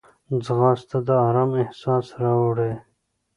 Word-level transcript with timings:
ځغاسته 0.45 0.97
د 1.07 1.09
آرام 1.27 1.51
احساس 1.63 2.05
راوړي 2.21 2.71